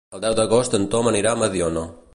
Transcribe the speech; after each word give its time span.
El 0.19 0.21
deu 0.21 0.37
d'agost 0.39 0.77
en 0.79 0.89
Tom 0.95 1.11
anirà 1.11 1.35
a 1.37 1.41
Mediona. 1.45 1.87